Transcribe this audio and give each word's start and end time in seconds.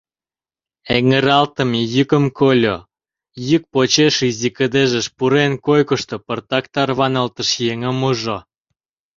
Эҥыралтыме 0.95 1.79
йӱкым 1.93 2.25
кольо, 2.39 2.77
йӱк 3.47 3.63
почеш 3.73 4.15
изи 4.29 4.49
кыдежыш 4.57 5.05
пурен, 5.17 5.51
койкышто 5.65 6.15
пыртак 6.25 6.65
тарваналтыш 6.73 7.49
еҥым 7.71 7.97
ужо. 8.09 8.37